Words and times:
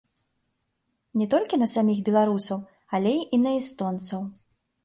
Не 1.21 1.27
толькі 1.33 1.59
на 1.63 1.67
саміх 1.75 2.01
беларусаў, 2.09 2.59
але 3.01 3.13
і 3.39 3.41
на 3.45 3.51
эстонцаў. 3.63 4.21